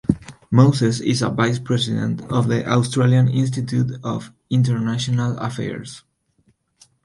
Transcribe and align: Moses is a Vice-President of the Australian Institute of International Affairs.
Moses 0.49 0.99
is 0.99 1.21
a 1.21 1.29
Vice-President 1.29 2.23
of 2.31 2.47
the 2.47 2.67
Australian 2.67 3.27
Institute 3.27 4.03
of 4.03 4.31
International 4.49 5.37
Affairs. 5.37 6.01